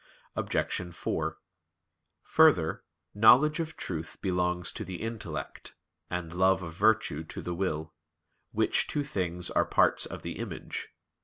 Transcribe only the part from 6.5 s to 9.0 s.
of virtue to the will; which